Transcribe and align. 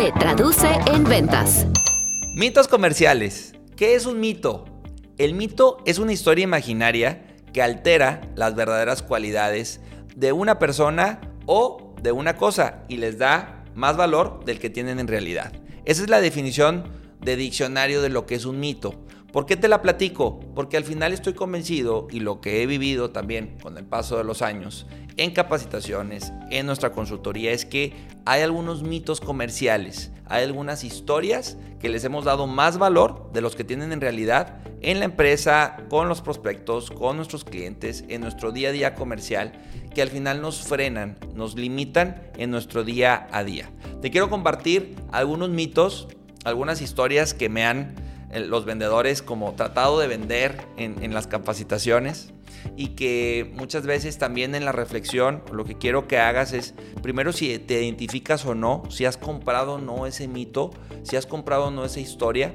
se 0.00 0.12
traduce 0.12 0.66
en 0.86 1.04
ventas. 1.04 1.66
Mitos 2.34 2.68
comerciales. 2.68 3.52
¿Qué 3.76 3.94
es 3.94 4.06
un 4.06 4.18
mito? 4.18 4.64
El 5.18 5.34
mito 5.34 5.76
es 5.84 5.98
una 5.98 6.14
historia 6.14 6.44
imaginaria 6.44 7.36
que 7.52 7.60
altera 7.60 8.22
las 8.34 8.54
verdaderas 8.54 9.02
cualidades 9.02 9.82
de 10.16 10.32
una 10.32 10.58
persona 10.58 11.20
o 11.44 11.94
de 12.00 12.12
una 12.12 12.38
cosa 12.38 12.84
y 12.88 12.96
les 12.96 13.18
da 13.18 13.66
más 13.74 13.98
valor 13.98 14.42
del 14.46 14.58
que 14.58 14.70
tienen 14.70 15.00
en 15.00 15.08
realidad. 15.08 15.52
Esa 15.84 16.02
es 16.02 16.08
la 16.08 16.22
definición 16.22 16.84
de 17.20 17.36
diccionario 17.36 18.00
de 18.00 18.08
lo 18.08 18.24
que 18.24 18.36
es 18.36 18.46
un 18.46 18.58
mito. 18.58 19.04
¿Por 19.32 19.44
qué 19.44 19.58
te 19.58 19.68
la 19.68 19.82
platico? 19.82 20.40
Porque 20.54 20.78
al 20.78 20.84
final 20.84 21.12
estoy 21.12 21.34
convencido 21.34 22.08
y 22.10 22.20
lo 22.20 22.40
que 22.40 22.62
he 22.62 22.66
vivido 22.66 23.10
también 23.10 23.58
con 23.62 23.76
el 23.76 23.84
paso 23.84 24.16
de 24.16 24.24
los 24.24 24.40
años 24.40 24.86
en 25.20 25.32
capacitaciones, 25.32 26.32
en 26.50 26.64
nuestra 26.64 26.92
consultoría, 26.92 27.52
es 27.52 27.66
que 27.66 27.92
hay 28.24 28.40
algunos 28.40 28.82
mitos 28.82 29.20
comerciales, 29.20 30.10
hay 30.24 30.44
algunas 30.44 30.82
historias 30.82 31.58
que 31.78 31.90
les 31.90 32.04
hemos 32.04 32.24
dado 32.24 32.46
más 32.46 32.78
valor 32.78 33.30
de 33.34 33.42
los 33.42 33.54
que 33.54 33.62
tienen 33.62 33.92
en 33.92 34.00
realidad 34.00 34.62
en 34.80 34.98
la 34.98 35.04
empresa, 35.04 35.76
con 35.90 36.08
los 36.08 36.22
prospectos, 36.22 36.90
con 36.90 37.16
nuestros 37.16 37.44
clientes, 37.44 38.02
en 38.08 38.22
nuestro 38.22 38.50
día 38.50 38.70
a 38.70 38.72
día 38.72 38.94
comercial, 38.94 39.52
que 39.94 40.00
al 40.00 40.08
final 40.08 40.40
nos 40.40 40.62
frenan, 40.62 41.18
nos 41.34 41.54
limitan 41.54 42.22
en 42.38 42.50
nuestro 42.50 42.82
día 42.82 43.28
a 43.30 43.44
día. 43.44 43.68
Te 44.00 44.10
quiero 44.10 44.30
compartir 44.30 44.96
algunos 45.12 45.50
mitos, 45.50 46.08
algunas 46.44 46.80
historias 46.80 47.34
que 47.34 47.50
me 47.50 47.66
han 47.66 47.94
los 48.32 48.64
vendedores 48.64 49.22
como 49.22 49.54
tratado 49.54 49.98
de 49.98 50.06
vender 50.06 50.60
en, 50.76 51.12
las 51.12 51.26
capacitaciones 51.26 52.32
y 52.76 52.88
que 52.88 53.50
muchas 53.54 53.86
veces 53.86 54.18
también 54.18 54.54
en 54.54 54.64
la 54.64 54.72
reflexión 54.72 55.42
lo 55.52 55.64
que 55.64 55.78
quiero 55.78 56.06
que 56.06 56.18
hagas 56.18 56.52
es 56.52 56.74
primero 57.02 57.32
si 57.32 57.58
te 57.58 57.82
identificas 57.82 58.44
o 58.44 58.54
no, 58.54 58.82
si 58.88 59.04
has 59.04 59.16
comprado 59.16 59.74
o 59.74 59.78
no 59.78 60.06
ese 60.06 60.28
mito, 60.28 60.70
si 61.02 61.16
has 61.16 61.26
comprado 61.26 61.66
o 61.66 61.70
no 61.70 61.84
esa 61.84 62.00
historia 62.00 62.54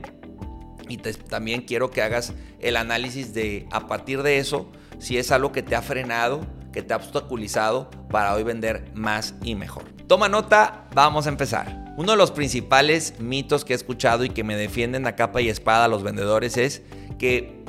y 0.88 0.98
también 0.98 1.62
quiero 1.62 1.90
que 1.92 2.02
hagas 2.02 2.34
el 2.60 2.78
análisis 2.78 3.34
de 3.34 3.68
a 3.72 3.88
partir 3.88 4.24
de 4.24 4.38
eso 4.38 4.72
si 5.00 5.18
es 5.18 5.32
algo 5.32 5.52
que 5.52 5.64
te 5.64 5.76
ha 5.76 5.82
frenado, 5.82 6.42
que 6.72 6.82
te 6.82 6.94
ha 6.94 6.98
obstaculizado 6.98 7.90
para 8.10 8.34
hoy 8.34 8.44
vender 8.44 8.92
más 8.94 9.36
y 9.44 9.56
mejor. 9.56 9.95
Toma 10.08 10.30
nota, 10.30 10.86
vamos 10.94 11.26
a 11.26 11.30
empezar. 11.30 11.96
Uno 11.98 12.12
de 12.12 12.18
los 12.18 12.30
principales 12.30 13.20
mitos 13.20 13.66
que 13.66 13.74
he 13.74 13.76
escuchado 13.76 14.24
y 14.24 14.30
que 14.30 14.44
me 14.44 14.56
defienden 14.56 15.08
a 15.08 15.16
capa 15.16 15.42
y 15.42 15.50
espada 15.50 15.88
los 15.88 16.04
vendedores 16.04 16.58
es 16.58 16.84
que 17.18 17.64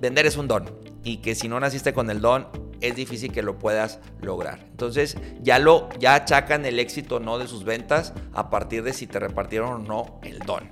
vender 0.00 0.24
es 0.24 0.38
un 0.38 0.48
don 0.48 0.70
y 1.04 1.18
que 1.18 1.34
si 1.34 1.48
no 1.48 1.60
naciste 1.60 1.92
con 1.92 2.08
el 2.08 2.22
don 2.22 2.48
es 2.80 2.96
difícil 2.96 3.30
que 3.30 3.42
lo 3.42 3.58
puedas 3.58 3.98
lograr. 4.22 4.60
Entonces 4.70 5.18
ya 5.42 5.58
lo 5.58 5.90
ya 5.98 6.14
achacan 6.14 6.64
el 6.64 6.78
éxito 6.78 7.20
no 7.20 7.38
de 7.38 7.46
sus 7.46 7.64
ventas 7.64 8.14
a 8.32 8.48
partir 8.48 8.82
de 8.84 8.94
si 8.94 9.06
te 9.06 9.18
repartieron 9.18 9.72
o 9.72 9.78
no 9.78 10.20
el 10.22 10.38
don. 10.38 10.70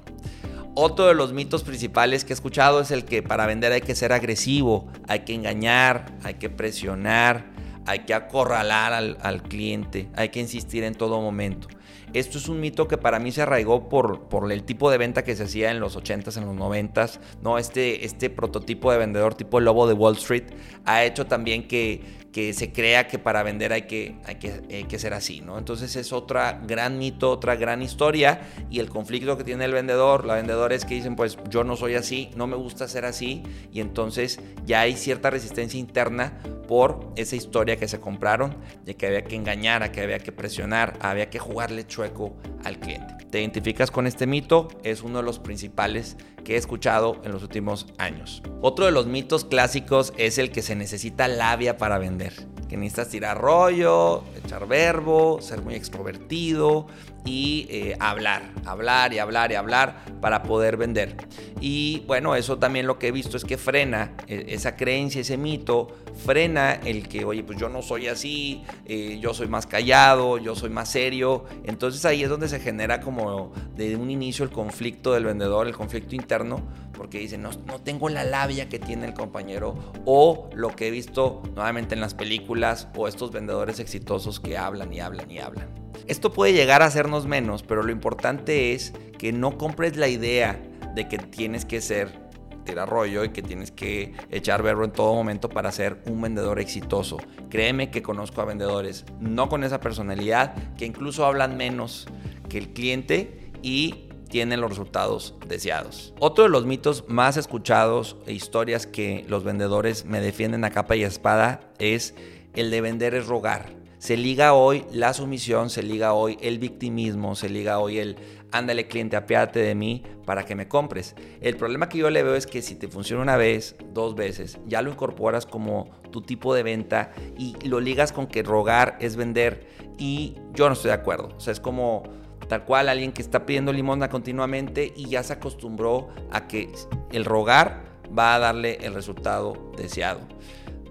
Otro 0.74 1.06
de 1.06 1.14
los 1.14 1.34
mitos 1.34 1.64
principales 1.64 2.24
que 2.24 2.32
he 2.32 2.34
escuchado 2.34 2.80
es 2.80 2.91
el 2.92 3.04
que 3.04 3.22
para 3.22 3.44
vender 3.44 3.72
hay 3.72 3.82
que 3.82 3.94
ser 3.94 4.14
agresivo, 4.14 4.88
hay 5.06 5.20
que 5.20 5.34
engañar, 5.34 6.06
hay 6.22 6.34
que 6.34 6.48
presionar, 6.48 7.49
hay 7.91 8.00
que 8.00 8.14
acorralar 8.14 8.92
al, 8.92 9.42
cliente, 9.42 10.08
hay 10.14 10.28
que 10.28 10.38
insistir 10.38 10.84
en 10.84 10.94
todo 10.94 11.20
momento. 11.20 11.66
Esto 12.12 12.38
es 12.38 12.48
un 12.48 12.60
mito 12.60 12.86
que 12.86 12.97
para 12.98 13.19
mí 13.19 13.32
se 13.32 13.42
arraigó 13.42 13.88
por, 13.88 14.28
por 14.28 14.50
el 14.52 14.62
tipo 14.62 14.92
de 14.92 14.98
venta 14.98 15.24
que 15.24 15.34
se 15.34 15.42
hacía 15.42 15.72
en 15.72 15.80
los 15.80 15.97
80s, 15.97 16.36
en 16.36 16.47
los 16.47 16.55
90s. 16.55 17.19
¿no? 17.42 17.58
Este, 17.58 18.05
este 18.05 18.30
prototipo 18.30 18.92
de 18.92 18.98
vendedor 18.98 19.34
tipo 19.34 19.58
el 19.58 19.64
lobo 19.64 19.88
de 19.88 19.94
Wall 19.94 20.16
Street 20.16 20.44
ha 20.84 21.05
hecho 21.05 21.27
también 21.27 21.66
que, 21.66 22.00
que 22.32 22.52
se 22.54 22.72
crea 22.72 23.08
que 23.08 23.18
para 23.18 23.42
vender 23.42 23.72
hay 23.72 23.82
que, 23.82 24.16
hay 24.24 24.36
que, 24.36 24.86
que 24.88 24.98
ser 24.98 25.14
así, 25.14 25.40
¿no? 25.40 25.58
Entonces 25.58 25.96
es 25.96 26.12
otra 26.12 26.60
gran 26.66 26.98
mito, 26.98 27.30
otra 27.30 27.56
gran 27.56 27.82
historia 27.82 28.42
y 28.70 28.78
el 28.78 28.88
conflicto 28.88 29.36
que 29.36 29.44
tiene 29.44 29.64
el 29.64 29.72
vendedor, 29.72 30.24
la 30.24 30.34
vendedora 30.34 30.74
es 30.74 30.84
que 30.84 30.94
dicen, 30.94 31.16
pues 31.16 31.38
yo 31.48 31.64
no 31.64 31.76
soy 31.76 31.94
así, 31.94 32.30
no 32.36 32.46
me 32.46 32.56
gusta 32.56 32.86
ser 32.86 33.04
así 33.04 33.42
y 33.72 33.80
entonces 33.80 34.38
ya 34.64 34.80
hay 34.80 34.96
cierta 34.96 35.30
resistencia 35.30 35.80
interna 35.80 36.38
por 36.69 37.12
esa 37.16 37.34
historia 37.34 37.76
que 37.76 37.88
se 37.88 37.98
compraron 37.98 38.56
de 38.84 38.94
que 38.94 39.08
había 39.08 39.24
que 39.24 39.34
engañar, 39.34 39.90
que 39.90 40.02
había 40.02 40.20
que 40.20 40.30
presionar, 40.30 40.98
había 41.00 41.28
que 41.28 41.40
jugarle 41.40 41.84
chueco 41.86 42.36
al 42.62 42.78
cliente. 42.78 43.20
¿Te 43.30 43.40
identificas 43.40 43.90
con 43.90 44.06
este 44.06 44.26
mito? 44.26 44.69
Es 44.82 45.02
uno 45.02 45.19
de 45.19 45.24
los 45.24 45.38
principales 45.38 46.16
que 46.44 46.54
he 46.54 46.56
escuchado 46.56 47.20
en 47.24 47.32
los 47.32 47.42
últimos 47.42 47.86
años. 47.98 48.42
Otro 48.60 48.86
de 48.86 48.92
los 48.92 49.06
mitos 49.06 49.44
clásicos 49.44 50.12
es 50.16 50.38
el 50.38 50.50
que 50.50 50.62
se 50.62 50.74
necesita 50.74 51.28
labia 51.28 51.76
para 51.76 51.98
vender 51.98 52.19
aprender. 52.20 52.59
Que 52.70 52.76
necesitas 52.76 53.08
tirar 53.08 53.36
rollo, 53.36 54.22
echar 54.44 54.69
verbo, 54.69 55.42
ser 55.42 55.60
muy 55.60 55.75
extrovertido 55.75 56.86
y 57.25 57.66
eh, 57.69 57.97
hablar, 58.00 58.42
hablar 58.64 59.12
y 59.12 59.19
hablar 59.19 59.53
y 59.53 59.56
hablar 59.56 60.04
para 60.20 60.42
poder 60.42 60.76
vender. 60.76 61.16
Y 61.60 62.04
bueno, 62.06 62.34
eso 62.34 62.58
también 62.58 62.86
lo 62.86 62.98
que 62.98 63.08
he 63.08 63.12
visto 63.12 63.36
es 63.36 63.44
que 63.44 63.58
frena 63.58 64.12
eh, 64.26 64.47
esa 64.48 64.76
creencia, 64.76 65.20
ese 65.20 65.36
mito, 65.36 65.88
frena 66.25 66.72
el 66.72 67.08
que, 67.08 67.25
oye, 67.25 67.42
pues 67.42 67.58
yo 67.58 67.69
no 67.69 67.82
soy 67.82 68.08
así, 68.08 68.62
eh, 68.87 69.19
yo 69.20 69.34
soy 69.34 69.48
más 69.48 69.66
callado, 69.66 70.38
yo 70.38 70.54
soy 70.54 70.70
más 70.70 70.91
serio. 70.91 71.44
Entonces 71.64 72.04
ahí 72.04 72.22
es 72.22 72.31
donde 72.31 72.48
se 72.48 72.60
genera 72.60 73.00
como 73.00 73.52
de 73.76 73.97
un 73.97 74.10
inicio 74.10 74.44
el 74.44 74.50
conflicto 74.50 75.12
del 75.12 75.25
vendedor, 75.25 75.66
el 75.66 75.75
conflicto 75.75 76.14
interno, 76.14 76.62
porque 76.97 77.19
dice, 77.19 77.38
no, 77.38 77.50
no 77.66 77.81
tengo 77.81 78.08
la 78.08 78.25
labia 78.25 78.69
que 78.69 78.78
tiene 78.78 79.06
el 79.06 79.14
compañero 79.14 79.75
o 80.04 80.50
lo 80.54 80.75
que 80.76 80.88
he 80.88 80.91
visto 80.91 81.42
nuevamente 81.54 81.94
en 81.94 82.00
las 82.00 82.14
películas 82.14 82.59
o 82.97 83.09
estos 83.09 83.32
vendedores 83.32 83.81
exitosos 83.81 84.38
que 84.38 84.59
hablan 84.59 84.93
y 84.93 85.00
hablan 85.00 85.31
y 85.31 85.38
hablan. 85.38 85.69
Esto 86.06 86.32
puede 86.32 86.53
llegar 86.53 86.82
a 86.82 86.87
hacernos 86.87 87.26
menos, 87.26 87.62
pero 87.62 87.82
lo 87.82 87.91
importante 87.91 88.75
es 88.75 88.93
que 89.19 89.32
no 89.32 89.56
compres 89.56 89.97
la 89.97 90.09
idea 90.09 90.60
de 90.94 91.09
que 91.09 91.19
tienes 91.19 91.65
que 91.65 91.81
ser 91.81 92.31
tirar 92.65 92.88
rollo 92.88 93.25
y 93.25 93.31
que 93.31 93.43
tienes 93.43 93.70
que 93.70 94.12
echar 94.31 94.62
verbo 94.62 94.84
en 94.84 94.93
todo 94.93 95.15
momento 95.15 95.49
para 95.49 95.72
ser 95.72 96.03
un 96.06 96.20
vendedor 96.20 96.60
exitoso. 96.60 97.16
Créeme 97.49 97.91
que 97.91 98.03
conozco 98.03 98.41
a 98.43 98.44
vendedores 98.44 99.06
no 99.20 99.49
con 99.49 99.65
esa 99.65 99.81
personalidad, 99.81 100.54
que 100.75 100.84
incluso 100.84 101.25
hablan 101.25 101.56
menos 101.56 102.06
que 102.49 102.59
el 102.59 102.72
cliente 102.72 103.53
y 103.62 104.09
tienen 104.28 104.60
los 104.60 104.70
resultados 104.70 105.34
deseados. 105.47 106.15
Otro 106.20 106.44
de 106.44 106.50
los 106.50 106.65
mitos 106.65 107.04
más 107.09 107.37
escuchados 107.37 108.16
e 108.26 108.32
historias 108.32 108.87
que 108.87 109.25
los 109.28 109.44
vendedores 109.44 110.04
me 110.04 110.20
defienden 110.20 110.65
a 110.65 110.70
capa 110.70 110.97
y 110.97 111.03
espada 111.03 111.60
es 111.78 112.15
el 112.55 112.71
de 112.71 112.81
vender 112.81 113.15
es 113.15 113.27
rogar. 113.27 113.81
Se 113.99 114.16
liga 114.16 114.55
hoy 114.55 114.87
la 114.93 115.12
sumisión, 115.12 115.69
se 115.69 115.83
liga 115.83 116.15
hoy 116.15 116.38
el 116.41 116.59
victimismo, 116.59 117.34
se 117.34 117.50
liga 117.50 117.78
hoy 117.78 117.99
el 117.99 118.16
ándale 118.50 118.88
cliente, 118.88 119.16
apiádate 119.16 119.61
de 119.61 119.75
mí 119.75 120.05
para 120.25 120.47
que 120.47 120.55
me 120.55 120.69
compres. 120.69 121.15
El 121.43 121.56
problema 121.56 121.91
que 121.91 121.99
yo 121.99 122.09
le 122.09 122.22
veo 122.22 122.34
es 122.34 122.47
que 122.47 122.62
si 122.62 122.77
te 122.77 122.88
funciona 122.88 123.22
una 123.22 123.37
vez, 123.37 123.77
dos 123.93 124.15
veces, 124.15 124.59
ya 124.66 124.81
lo 124.81 124.91
incorporas 124.91 125.44
como 125.44 125.91
tu 126.11 126.22
tipo 126.22 126.55
de 126.55 126.62
venta 126.62 127.12
y 127.37 127.55
lo 127.69 127.78
ligas 127.78 128.11
con 128.12 128.27
que 128.27 128.43
rogar 128.43 128.97
es 129.00 129.17
vender 129.17 129.67
y 129.99 130.34
yo 130.55 130.67
no 130.69 130.72
estoy 130.72 130.88
de 130.88 130.94
acuerdo. 130.94 131.34
O 131.37 131.41
sea, 131.41 131.53
es 131.53 131.61
como 131.61 132.05
tal 132.49 132.65
cual 132.65 132.88
alguien 132.88 133.12
que 133.12 133.21
está 133.21 133.44
pidiendo 133.44 133.71
limosna 133.71 134.09
continuamente 134.09 134.93
y 134.97 135.11
ya 135.11 135.22
se 135.22 135.34
acostumbró 135.34 136.09
a 136.31 136.49
que 136.49 136.72
el 137.12 137.25
rogar 137.25 137.84
va 138.19 138.34
a 138.34 138.38
darle 138.38 138.78
el 138.81 138.94
resultado 138.94 139.72
deseado. 139.77 140.21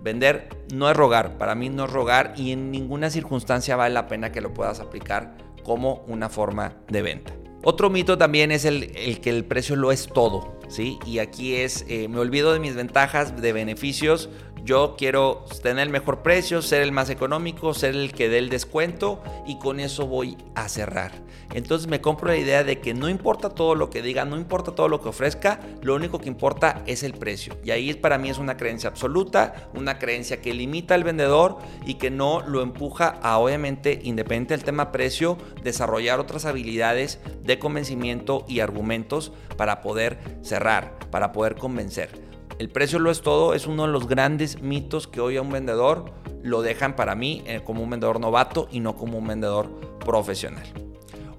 Vender 0.01 0.49
no 0.73 0.89
es 0.89 0.95
rogar, 0.95 1.37
para 1.37 1.55
mí 1.55 1.69
no 1.69 1.85
es 1.85 1.91
rogar 1.91 2.33
y 2.37 2.51
en 2.51 2.71
ninguna 2.71 3.09
circunstancia 3.09 3.75
vale 3.75 3.93
la 3.93 4.07
pena 4.07 4.31
que 4.31 4.41
lo 4.41 4.53
puedas 4.53 4.79
aplicar 4.79 5.35
como 5.63 6.05
una 6.07 6.29
forma 6.29 6.73
de 6.87 7.01
venta. 7.01 7.33
Otro 7.61 7.89
mito 7.89 8.17
también 8.17 8.51
es 8.51 8.63
el, 8.63 9.19
que 9.19 9.29
el 9.29 9.43
precio 9.43 9.75
lo 9.75 9.91
es 9.91 10.07
todo, 10.07 10.57
¿sí? 10.69 10.97
Y 11.05 11.19
aquí 11.19 11.55
es, 11.55 11.85
eh, 11.89 12.07
me 12.07 12.19
olvido 12.19 12.53
de 12.53 12.59
mis 12.59 12.73
ventajas, 12.73 13.41
de 13.41 13.51
beneficios, 13.51 14.29
yo 14.63 14.95
quiero 14.97 15.45
tener 15.61 15.83
el 15.83 15.89
mejor 15.89 16.21
precio, 16.21 16.61
ser 16.61 16.81
el 16.81 16.91
más 16.91 17.09
económico, 17.09 17.73
ser 17.73 17.95
el 17.95 18.11
que 18.11 18.29
dé 18.29 18.37
el 18.37 18.49
descuento 18.49 19.21
y 19.47 19.57
con 19.59 19.79
eso 19.79 20.07
voy 20.07 20.37
a 20.55 20.69
cerrar. 20.69 21.11
Entonces 21.53 21.87
me 21.87 22.01
compro 22.01 22.29
la 22.29 22.37
idea 22.37 22.63
de 22.63 22.79
que 22.79 22.93
no 22.93 23.09
importa 23.09 23.49
todo 23.49 23.73
lo 23.73 23.89
que 23.89 24.01
diga, 24.01 24.25
no 24.25 24.37
importa 24.37 24.75
todo 24.75 24.87
lo 24.87 25.01
que 25.01 25.09
ofrezca, 25.09 25.59
lo 25.81 25.95
único 25.95 26.19
que 26.19 26.27
importa 26.27 26.83
es 26.85 27.01
el 27.01 27.13
precio. 27.13 27.57
Y 27.63 27.71
ahí 27.71 27.93
para 27.95 28.17
mí 28.17 28.29
es 28.29 28.37
una 28.37 28.55
creencia 28.55 28.89
absoluta, 28.89 29.69
una 29.73 29.97
creencia 29.97 30.41
que 30.41 30.53
limita 30.53 30.93
al 30.93 31.03
vendedor 31.03 31.57
y 31.85 31.95
que 31.95 32.11
no 32.11 32.41
lo 32.41 32.61
empuja 32.61 33.19
a 33.23 33.39
obviamente, 33.39 33.99
independiente 34.03 34.53
del 34.53 34.63
tema 34.63 34.91
precio, 34.91 35.37
desarrollar 35.63 36.19
otras 36.19 36.45
habilidades 36.45 37.19
de 37.43 37.57
convencimiento 37.57 38.45
y 38.47 38.59
argumentos 38.59 39.31
para 39.57 39.81
poder 39.81 40.19
cerrar, 40.43 40.99
para 41.09 41.31
poder 41.31 41.55
convencer. 41.55 42.28
El 42.59 42.67
precio 42.67 42.99
lo 42.99 43.09
es 43.09 43.21
todo, 43.21 43.53
es 43.53 43.67
uno 43.67 43.85
de 43.85 43.93
los 43.93 44.09
grandes 44.09 44.61
mitos 44.61 45.07
que 45.07 45.21
hoy 45.21 45.37
a 45.37 45.41
un 45.41 45.49
vendedor 45.49 46.11
lo 46.43 46.61
dejan 46.61 46.93
para 46.93 47.15
mí 47.15 47.41
eh, 47.45 47.61
como 47.63 47.81
un 47.81 47.89
vendedor 47.89 48.19
novato 48.19 48.67
y 48.69 48.81
no 48.81 48.97
como 48.97 49.17
un 49.17 49.27
vendedor 49.27 49.69
profesional. 50.05 50.65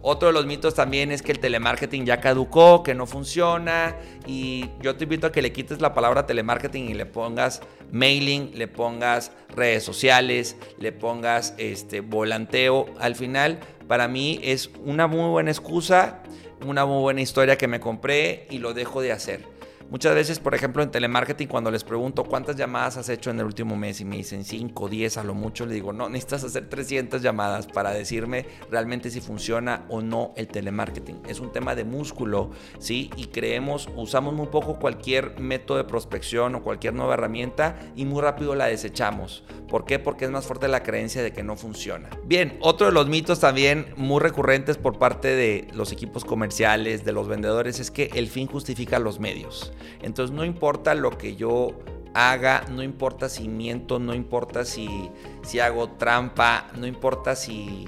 Otro 0.01 0.29
de 0.29 0.33
los 0.33 0.47
mitos 0.47 0.75
también 0.75 1.13
es 1.13 1.21
que 1.21 1.33
el 1.33 1.39
telemarketing 1.39 2.07
ya 2.07 2.21
caducó, 2.21 2.83
que 2.83 2.95
no 2.95 3.05
funciona. 3.05 3.97
Y 4.27 4.71
yo 4.81 4.97
te 4.97 5.05
invito 5.05 5.27
a 5.27 5.33
que 5.33 5.43
le 5.43 5.53
quites 5.53 5.83
la 5.83 5.93
palabra 5.93 6.25
telemarketing 6.25 6.89
y 6.89 6.95
le 6.95 7.05
pongas 7.05 7.61
mailing, 7.93 8.53
le 8.55 8.67
pongas 8.67 9.31
redes 9.55 9.85
sociales, 9.85 10.57
le 10.79 10.91
pongas 10.93 11.53
este 11.59 12.01
volanteo. 12.01 12.87
Al 12.99 13.15
final, 13.15 13.59
para 13.89 14.09
mí 14.09 14.41
es 14.43 14.71
una 14.87 15.07
muy 15.07 15.29
buena 15.29 15.51
excusa, 15.51 16.23
una 16.65 16.87
muy 16.87 17.03
buena 17.03 17.21
historia 17.21 17.59
que 17.59 17.69
me 17.69 17.79
compré 17.79 18.47
y 18.49 18.57
lo 18.57 18.73
dejo 18.73 19.03
de 19.03 19.13
hacer. 19.13 19.60
Muchas 19.91 20.15
veces, 20.15 20.39
por 20.39 20.55
ejemplo, 20.55 20.85
en 20.85 20.93
telemarketing, 20.93 21.49
cuando 21.49 21.69
les 21.73 21.83
pregunto 21.83 22.23
cuántas 22.23 22.55
llamadas 22.55 22.97
has 22.97 23.09
hecho 23.09 23.31
en 23.31 23.41
el 23.41 23.45
último 23.45 23.75
mes 23.75 24.01
y 24.01 24.05
me 24.05 24.19
dicen 24.19 24.45
5, 24.45 24.89
10 24.89 25.17
a 25.17 25.25
lo 25.25 25.35
mucho, 25.35 25.67
le 25.67 25.75
digo, 25.75 25.93
no, 25.93 26.09
necesitas 26.09 26.45
hacer 26.45 26.69
300 26.69 27.21
llamadas 27.21 27.67
para 27.67 27.91
decirme 27.91 28.47
realmente 28.71 29.11
si 29.11 29.21
funciona 29.21 29.87
o 29.89 30.01
no 30.01 30.33
el 30.37 30.47
telemarketing. 30.47 31.23
Es 31.27 31.41
un 31.41 31.51
tema 31.51 31.75
de 31.75 31.83
músculo, 31.83 32.51
¿sí? 32.79 33.11
Y 33.17 33.27
creemos, 33.27 33.89
usamos 33.97 34.33
muy 34.33 34.47
poco 34.47 34.79
cualquier 34.79 35.41
método 35.41 35.79
de 35.79 35.85
prospección 35.85 36.55
o 36.55 36.63
cualquier 36.63 36.95
nueva 36.95 37.15
herramienta 37.15 37.77
y 37.97 38.05
muy 38.05 38.23
rápido 38.23 38.55
la 38.55 38.67
desechamos. 38.67 39.43
¿Por 39.69 39.87
qué? 39.87 39.99
Porque 39.99 40.25
es 40.25 40.31
más 40.31 40.47
fuerte 40.47 40.69
la 40.69 40.85
creencia 40.85 41.21
de 41.21 41.33
que 41.33 41.43
no 41.43 41.57
funciona. 41.57 42.11
Bien, 42.25 42.57
otro 42.61 42.87
de 42.87 42.93
los 42.93 43.09
mitos 43.09 43.41
también 43.41 43.93
muy 43.97 44.21
recurrentes 44.21 44.77
por 44.77 45.01
parte 45.01 45.35
de 45.35 45.67
los 45.75 45.91
equipos 45.91 46.25
comerciales, 46.25 47.05
de 47.05 47.11
los 47.11 47.27
vendedores, 47.27 47.81
es 47.81 47.91
que 47.91 48.11
el 48.15 48.29
fin 48.29 48.47
justifica 48.47 49.01
los 49.01 49.19
medios. 49.19 49.73
Entonces 50.03 50.35
no 50.35 50.45
importa 50.45 50.95
lo 50.95 51.17
que 51.17 51.37
yo 51.37 51.79
haga, 52.15 52.65
no 52.71 52.83
importa 52.83 53.29
si 53.29 53.49
miento, 53.49 53.99
no 53.99 54.15
importa 54.15 54.65
si, 54.65 55.11
si 55.43 55.61
hago 55.61 55.91
trampa, 55.91 56.69
no 56.77 56.87
importa 56.87 57.37
si 57.37 57.87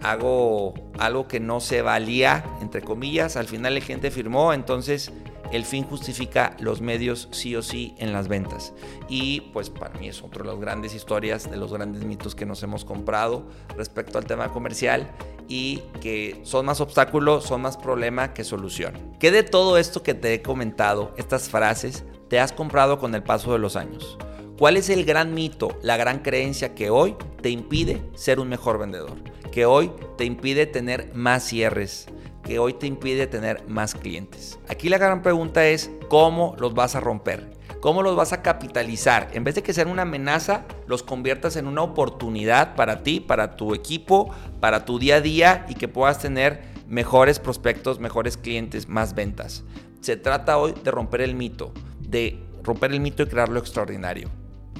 hago 0.00 0.74
algo 0.98 1.28
que 1.28 1.40
no 1.40 1.60
se 1.60 1.82
valía, 1.82 2.44
entre 2.60 2.82
comillas, 2.82 3.36
al 3.36 3.46
final 3.46 3.74
la 3.74 3.80
gente 3.80 4.10
firmó, 4.10 4.52
entonces 4.52 5.12
el 5.52 5.64
fin 5.64 5.84
justifica 5.84 6.56
los 6.60 6.80
medios 6.80 7.28
sí 7.32 7.56
o 7.56 7.62
sí 7.62 7.94
en 7.98 8.12
las 8.12 8.28
ventas. 8.28 8.74
Y 9.08 9.40
pues 9.52 9.70
para 9.70 9.98
mí 9.98 10.08
es 10.08 10.22
otro 10.22 10.44
de 10.44 10.50
las 10.50 10.60
grandes 10.60 10.94
historias, 10.94 11.50
de 11.50 11.56
los 11.56 11.72
grandes 11.72 12.04
mitos 12.04 12.34
que 12.34 12.46
nos 12.46 12.62
hemos 12.62 12.84
comprado 12.84 13.46
respecto 13.76 14.18
al 14.18 14.26
tema 14.26 14.52
comercial 14.52 15.10
y 15.48 15.78
que 16.00 16.40
son 16.44 16.66
más 16.66 16.80
obstáculos, 16.80 17.44
son 17.44 17.62
más 17.62 17.76
problema 17.76 18.34
que 18.34 18.44
solución. 18.44 18.94
¿Qué 19.18 19.30
de 19.30 19.42
todo 19.42 19.78
esto 19.78 20.02
que 20.02 20.14
te 20.14 20.34
he 20.34 20.42
comentado, 20.42 21.14
estas 21.16 21.48
frases, 21.48 22.04
te 22.28 22.38
has 22.38 22.52
comprado 22.52 22.98
con 22.98 23.14
el 23.14 23.22
paso 23.22 23.52
de 23.52 23.58
los 23.58 23.74
años? 23.74 24.18
¿Cuál 24.58 24.76
es 24.76 24.90
el 24.90 25.04
gran 25.04 25.34
mito, 25.34 25.78
la 25.82 25.96
gran 25.96 26.18
creencia 26.18 26.74
que 26.74 26.90
hoy 26.90 27.16
te 27.40 27.48
impide 27.48 28.02
ser 28.14 28.40
un 28.40 28.48
mejor 28.48 28.78
vendedor? 28.78 29.16
Que 29.50 29.66
hoy 29.66 29.90
te 30.16 30.24
impide 30.24 30.66
tener 30.66 31.12
más 31.14 31.44
cierres, 31.44 32.06
que 32.42 32.58
hoy 32.58 32.74
te 32.74 32.86
impide 32.86 33.26
tener 33.26 33.66
más 33.68 33.94
clientes. 33.94 34.58
Aquí 34.68 34.88
la 34.88 34.98
gran 34.98 35.22
pregunta 35.22 35.66
es, 35.66 35.90
¿cómo 36.08 36.56
los 36.58 36.74
vas 36.74 36.94
a 36.96 37.00
romper? 37.00 37.57
¿Cómo 37.80 38.02
los 38.02 38.16
vas 38.16 38.32
a 38.32 38.42
capitalizar? 38.42 39.28
En 39.32 39.44
vez 39.44 39.54
de 39.54 39.62
que 39.62 39.72
sean 39.72 39.88
una 39.88 40.02
amenaza, 40.02 40.64
los 40.88 41.04
conviertas 41.04 41.54
en 41.54 41.68
una 41.68 41.82
oportunidad 41.82 42.74
para 42.74 43.04
ti, 43.04 43.20
para 43.20 43.54
tu 43.54 43.72
equipo, 43.72 44.34
para 44.58 44.84
tu 44.84 44.98
día 44.98 45.16
a 45.16 45.20
día 45.20 45.64
y 45.68 45.74
que 45.74 45.86
puedas 45.86 46.18
tener 46.18 46.60
mejores 46.88 47.38
prospectos, 47.38 48.00
mejores 48.00 48.36
clientes, 48.36 48.88
más 48.88 49.14
ventas. 49.14 49.62
Se 50.00 50.16
trata 50.16 50.58
hoy 50.58 50.74
de 50.82 50.90
romper 50.90 51.20
el 51.20 51.36
mito, 51.36 51.72
de 52.00 52.42
romper 52.64 52.90
el 52.90 52.98
mito 52.98 53.22
y 53.22 53.26
crear 53.26 53.48
lo 53.48 53.60
extraordinario. 53.60 54.28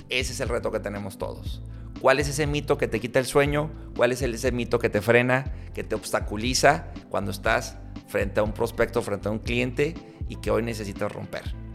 Ese 0.09 0.33
es 0.33 0.41
el 0.41 0.49
reto 0.49 0.73
que 0.73 0.81
tenemos 0.81 1.19
todos. 1.19 1.63
¿Cuál 2.01 2.19
es 2.19 2.29
ese 2.29 2.49
mito 2.49 2.79
que 2.79 2.89
te 2.89 2.99
quita 2.99 3.21
el 3.21 3.27
sueño? 3.27 3.71
¿Cuál 3.97 4.11
es 4.11 4.23
ese 4.23 4.51
mito 4.51 4.81
que 4.81 4.91
te 4.91 5.03
frena, 5.03 5.53
que 5.73 5.85
te 5.85 5.95
obstaculiza 5.95 6.89
cuando 7.11 7.31
estás 7.31 7.77
frente 8.09 8.41
a 8.41 8.43
un 8.43 8.53
prospecto, 8.53 9.03
frente 9.03 9.29
a 9.29 9.31
un 9.31 9.39
cliente 9.39 9.95
y 10.29 10.37
que 10.37 10.51
hoy 10.51 10.65
necesitas 10.65 11.13
romper? 11.13 11.68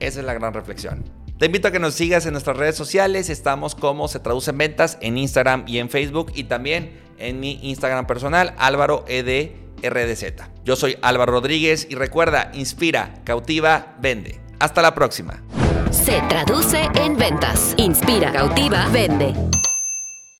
Esa 0.00 0.20
es 0.20 0.26
la 0.26 0.34
gran 0.34 0.52
reflexión. 0.54 1.04
Te 1.38 1.46
invito 1.46 1.68
a 1.68 1.70
que 1.70 1.78
nos 1.78 1.94
sigas 1.94 2.26
en 2.26 2.32
nuestras 2.32 2.56
redes 2.56 2.76
sociales. 2.76 3.30
Estamos 3.30 3.74
como 3.74 4.08
se 4.08 4.18
traduce 4.18 4.50
en 4.50 4.58
ventas 4.58 4.98
en 5.00 5.16
Instagram 5.16 5.64
y 5.66 5.78
en 5.78 5.88
Facebook 5.88 6.32
y 6.34 6.44
también 6.44 7.00
en 7.18 7.40
mi 7.40 7.58
Instagram 7.62 8.06
personal, 8.06 8.54
Álvaro 8.58 9.04
EDRDZ. 9.08 10.34
Yo 10.64 10.76
soy 10.76 10.98
Álvaro 11.00 11.32
Rodríguez 11.32 11.86
y 11.88 11.94
recuerda, 11.94 12.50
inspira, 12.54 13.14
cautiva, 13.24 13.96
vende. 14.00 14.40
Hasta 14.58 14.82
la 14.82 14.94
próxima. 14.94 15.42
Se 15.90 16.20
traduce 16.28 16.82
en 16.94 17.16
ventas. 17.16 17.74
Inspira, 17.78 18.32
cautiva, 18.32 18.86
vende. 18.92 19.34